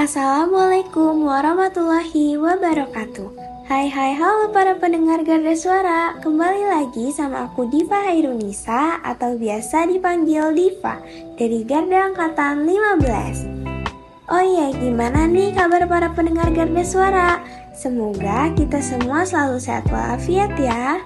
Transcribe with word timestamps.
Assalamualaikum 0.00 1.28
warahmatullahi 1.28 2.40
wabarakatuh. 2.40 3.36
Hai 3.68 3.92
hai 3.92 4.16
halo 4.16 4.48
para 4.48 4.72
pendengar 4.80 5.20
Garda 5.20 5.52
Suara. 5.52 6.16
Kembali 6.24 6.64
lagi 6.72 7.12
sama 7.12 7.44
aku 7.44 7.68
Diva 7.68 8.08
Hairunisa 8.08 8.96
Atau 9.04 9.36
biasa 9.36 9.84
dipanggil 9.84 10.56
Diva 10.56 11.04
Dari 11.36 11.68
Garda 11.68 12.08
Angkatan 12.08 12.64
15 12.64 14.32
Oh 14.32 14.40
iya 14.40 14.72
gimana 14.72 15.28
nih 15.28 15.52
kabar 15.52 15.84
para 15.84 16.08
pendengar 16.16 16.48
Garda 16.48 16.80
Suara? 16.80 17.44
Semoga 17.76 18.48
kita 18.56 18.80
semua 18.80 19.28
selalu 19.28 19.60
sehat 19.60 19.84
walafiat 19.92 20.56
ya. 20.56 21.04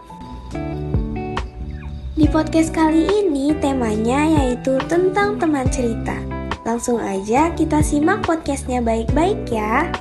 Di 2.14 2.30
podcast 2.30 2.70
kali 2.70 3.10
ini 3.10 3.58
temanya 3.58 4.22
yaitu 4.38 4.78
tentang 4.86 5.42
teman 5.42 5.66
cerita 5.66 6.33
Langsung 6.64 6.96
aja 6.96 7.52
kita 7.52 7.84
simak 7.84 8.24
podcastnya 8.24 8.80
baik-baik 8.80 9.36
ya. 9.52 9.92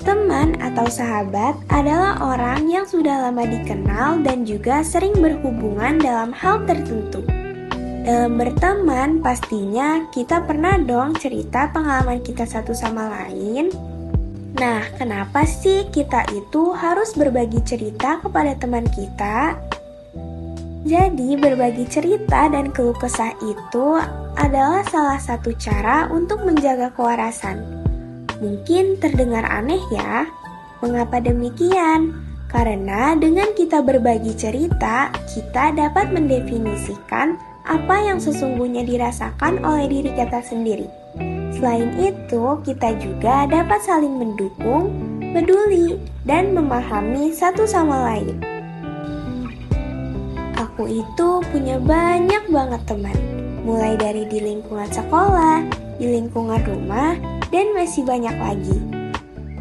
Teman 0.00 0.56
atau 0.56 0.88
sahabat 0.88 1.60
adalah 1.68 2.20
orang 2.24 2.68
yang 2.72 2.88
sudah 2.88 3.28
lama 3.28 3.44
dikenal 3.44 4.24
dan 4.24 4.48
juga 4.48 4.80
sering 4.80 5.12
berhubungan 5.16 6.00
dalam 6.00 6.32
hal 6.32 6.64
tertentu. 6.64 7.20
Dalam 8.04 8.36
berteman, 8.36 9.20
pastinya 9.20 10.08
kita 10.12 10.44
pernah 10.44 10.76
dong 10.80 11.16
cerita 11.20 11.68
pengalaman 11.72 12.20
kita 12.20 12.44
satu 12.48 12.72
sama 12.72 13.08
lain. 13.08 13.68
Nah, 14.56 14.84
kenapa 14.96 15.44
sih 15.44 15.88
kita 15.88 16.24
itu 16.32 16.72
harus 16.72 17.12
berbagi 17.16 17.60
cerita 17.64 18.20
kepada 18.24 18.56
teman 18.56 18.84
kita? 18.92 19.56
Jadi, 20.84 21.32
berbagi 21.40 21.88
cerita 21.88 22.44
dan 22.52 22.68
keluh 22.68 22.92
kesah 23.00 23.32
itu 23.40 23.96
adalah 24.36 24.84
salah 24.84 25.16
satu 25.16 25.56
cara 25.56 26.12
untuk 26.12 26.44
menjaga 26.44 26.92
kewarasan. 26.92 27.64
Mungkin 28.44 29.00
terdengar 29.00 29.48
aneh 29.48 29.80
ya, 29.88 30.28
mengapa 30.84 31.24
demikian? 31.24 32.12
Karena 32.52 33.16
dengan 33.16 33.56
kita 33.56 33.80
berbagi 33.80 34.36
cerita, 34.36 35.08
kita 35.32 35.72
dapat 35.72 36.12
mendefinisikan 36.12 37.40
apa 37.64 38.04
yang 38.04 38.20
sesungguhnya 38.20 38.84
dirasakan 38.84 39.64
oleh 39.64 39.88
diri 39.88 40.12
kita 40.12 40.44
sendiri. 40.44 40.86
Selain 41.56 41.96
itu, 41.96 42.60
kita 42.60 42.92
juga 43.00 43.48
dapat 43.48 43.80
saling 43.80 44.20
mendukung, 44.20 44.92
peduli, 45.32 45.96
dan 46.28 46.52
memahami 46.52 47.32
satu 47.32 47.64
sama 47.64 48.12
lain. 48.12 48.53
Aku 50.74 50.90
itu 50.90 51.38
punya 51.54 51.78
banyak 51.78 52.50
banget 52.50 52.82
teman, 52.82 53.14
mulai 53.62 53.94
dari 53.94 54.26
di 54.26 54.42
lingkungan 54.42 54.90
sekolah, 54.90 55.62
di 56.02 56.18
lingkungan 56.18 56.58
rumah, 56.66 57.14
dan 57.54 57.70
masih 57.78 58.02
banyak 58.02 58.34
lagi. 58.34 58.82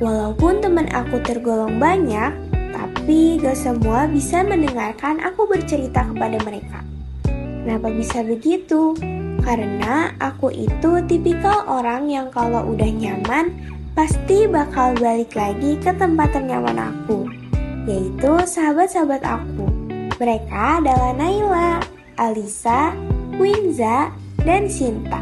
Walaupun 0.01 0.65
teman 0.65 0.89
aku 0.89 1.21
tergolong 1.21 1.77
banyak, 1.77 2.33
tapi 2.73 3.37
gak 3.37 3.53
semua 3.53 4.09
bisa 4.09 4.41
mendengarkan 4.41 5.21
aku 5.21 5.45
bercerita 5.45 6.01
kepada 6.01 6.41
mereka. 6.41 6.81
Kenapa 7.29 7.93
bisa 7.93 8.25
begitu? 8.25 8.97
Karena 9.45 10.17
aku 10.17 10.49
itu 10.49 10.97
tipikal 11.05 11.61
orang 11.69 12.09
yang 12.09 12.33
kalau 12.33 12.73
udah 12.73 12.89
nyaman, 12.89 13.53
pasti 13.93 14.49
bakal 14.49 14.97
balik 14.97 15.37
lagi 15.37 15.77
ke 15.77 15.93
tempat 15.93 16.33
ternyaman 16.33 16.89
aku, 16.89 17.29
yaitu 17.85 18.33
sahabat-sahabat 18.49 19.21
aku. 19.21 19.82
Mereka 20.21 20.83
adalah 20.83 21.11
Naila, 21.17 21.81
Alisa, 22.21 22.93
Winza, 23.37 24.13
dan 24.45 24.69
Sinta. 24.69 25.21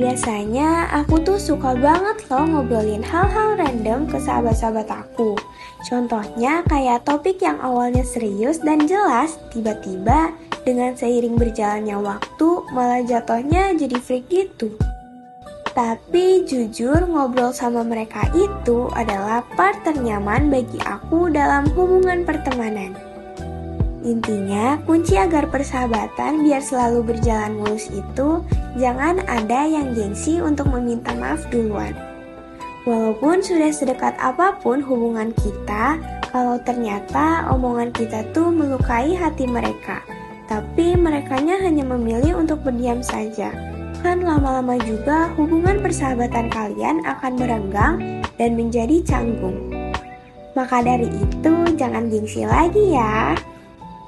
Biasanya 0.00 0.88
aku 0.96 1.20
tuh 1.20 1.36
suka 1.36 1.76
banget 1.76 2.24
loh 2.32 2.44
ngobrolin 2.48 3.04
hal-hal 3.04 3.60
random 3.60 4.08
ke 4.08 4.16
sahabat-sahabat 4.16 4.88
aku. 4.88 5.36
Contohnya 5.84 6.64
kayak 6.72 7.04
topik 7.04 7.36
yang 7.44 7.60
awalnya 7.60 8.00
serius 8.00 8.64
dan 8.64 8.88
jelas, 8.88 9.36
tiba-tiba 9.52 10.32
dengan 10.64 10.96
seiring 10.96 11.36
berjalannya 11.36 12.00
waktu 12.00 12.48
malah 12.72 13.04
jatuhnya 13.04 13.76
jadi 13.76 13.96
freak 14.00 14.24
gitu. 14.32 14.72
Tapi 15.76 16.48
jujur 16.48 17.04
ngobrol 17.04 17.52
sama 17.52 17.84
mereka 17.84 18.24
itu 18.32 18.88
adalah 18.96 19.44
part 19.52 19.84
ternyaman 19.84 20.48
bagi 20.48 20.80
aku 20.82 21.28
dalam 21.28 21.68
hubungan 21.76 22.24
pertemanan. 22.24 23.09
Intinya, 24.00 24.80
kunci 24.88 25.20
agar 25.20 25.52
persahabatan 25.52 26.40
biar 26.40 26.64
selalu 26.64 27.12
berjalan 27.12 27.52
mulus 27.60 27.92
itu 27.92 28.40
jangan 28.80 29.20
ada 29.28 29.68
yang 29.68 29.92
gengsi 29.92 30.40
untuk 30.40 30.72
meminta 30.72 31.12
maaf 31.20 31.44
duluan. 31.52 31.92
Walaupun 32.88 33.44
sudah 33.44 33.68
sedekat 33.68 34.16
apa 34.16 34.56
pun 34.56 34.80
hubungan 34.80 35.36
kita, 35.36 36.00
kalau 36.32 36.56
ternyata 36.64 37.44
omongan 37.52 37.92
kita 37.92 38.24
tuh 38.32 38.48
melukai 38.48 39.12
hati 39.12 39.44
mereka, 39.44 40.00
tapi 40.48 40.96
merekanya 40.96 41.60
hanya 41.60 41.84
memilih 41.84 42.40
untuk 42.40 42.64
berdiam 42.64 43.04
saja. 43.04 43.52
Kan 44.00 44.24
lama-lama 44.24 44.80
juga 44.80 45.28
hubungan 45.36 45.84
persahabatan 45.84 46.48
kalian 46.48 47.04
akan 47.04 47.36
merenggang 47.36 48.24
dan 48.40 48.56
menjadi 48.56 49.04
canggung. 49.04 49.60
Maka 50.56 50.80
dari 50.80 51.12
itu, 51.12 51.52
jangan 51.76 52.08
gengsi 52.08 52.48
lagi 52.48 52.96
ya. 52.96 53.36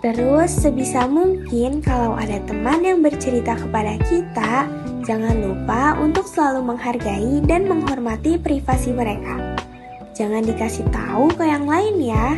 Terus 0.03 0.51
sebisa 0.51 1.07
mungkin 1.07 1.79
kalau 1.79 2.19
ada 2.19 2.43
teman 2.43 2.83
yang 2.83 3.07
bercerita 3.07 3.55
kepada 3.55 4.03
kita, 4.11 4.67
jangan 5.07 5.39
lupa 5.39 5.95
untuk 5.95 6.27
selalu 6.27 6.75
menghargai 6.75 7.39
dan 7.47 7.71
menghormati 7.71 8.35
privasi 8.35 8.91
mereka. 8.91 9.39
Jangan 10.11 10.43
dikasih 10.43 10.91
tahu 10.91 11.31
ke 11.39 11.47
yang 11.47 11.71
lain 11.71 12.03
ya. 12.03 12.35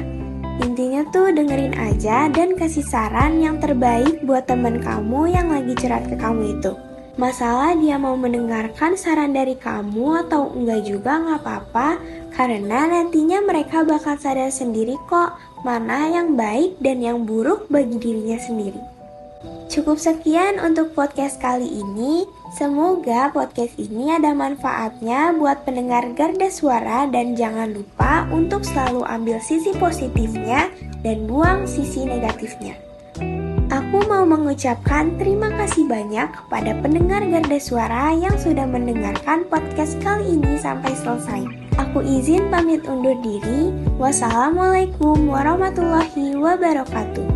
Intinya 0.61 1.09
tuh 1.09 1.33
dengerin 1.33 1.73
aja 1.73 2.29
dan 2.29 2.53
kasih 2.53 2.85
saran 2.85 3.41
yang 3.41 3.57
terbaik 3.57 4.21
buat 4.29 4.45
teman 4.45 4.85
kamu 4.85 5.33
yang 5.33 5.49
lagi 5.49 5.73
curhat 5.73 6.05
ke 6.05 6.21
kamu 6.21 6.61
itu. 6.61 6.77
Masalah 7.17 7.79
dia 7.81 7.97
mau 7.97 8.19
mendengarkan 8.19 8.99
saran 8.99 9.33
dari 9.33 9.57
kamu 9.57 10.29
atau 10.29 10.53
enggak 10.53 10.85
juga 10.85 11.17
nggak 11.17 11.41
apa-apa, 11.47 11.89
karena 12.35 12.91
nantinya 12.91 13.39
mereka 13.41 13.87
bakal 13.87 14.19
sadar 14.19 14.51
sendiri 14.51 14.99
kok 15.07 15.35
mana 15.65 16.13
yang 16.13 16.37
baik 16.37 16.77
dan 16.85 17.01
yang 17.01 17.25
buruk 17.25 17.67
bagi 17.73 17.97
dirinya 17.97 18.37
sendiri. 18.37 18.95
Cukup 19.73 19.99
sekian 19.99 20.61
untuk 20.61 20.93
podcast 20.93 21.41
kali 21.41 21.67
ini. 21.67 22.29
Semoga 22.55 23.35
podcast 23.35 23.75
ini 23.81 24.15
ada 24.15 24.31
manfaatnya 24.31 25.35
buat 25.35 25.67
pendengar 25.67 26.15
Garda 26.15 26.47
Suara 26.47 27.11
dan 27.11 27.35
jangan 27.35 27.75
lupa 27.75 28.29
untuk 28.31 28.63
selalu 28.63 29.03
ambil 29.03 29.43
sisi 29.43 29.75
positifnya 29.75 30.71
dan 31.03 31.27
buang 31.27 31.67
sisi 31.67 32.07
negatifnya. 32.07 32.79
Aku 33.75 34.07
mau 34.07 34.23
mengucapkan 34.23 35.19
terima 35.19 35.51
kasih 35.59 35.89
banyak 35.91 36.31
kepada 36.31 36.79
pendengar 36.79 37.27
Garda 37.27 37.59
Suara 37.59 38.15
yang 38.15 38.37
sudah 38.39 38.69
mendengarkan 38.69 39.49
podcast 39.51 39.99
kali 40.05 40.39
ini 40.39 40.55
sampai 40.63 40.95
selesai. 40.95 41.64
Aku 41.75 42.07
izin 42.07 42.55
pamit 42.55 42.87
undur 42.87 43.19
diri. 43.19 43.75
Wassalamualaikum 43.99 45.27
warahmatullahi 45.27 46.39
wabarakatuh. 46.39 47.34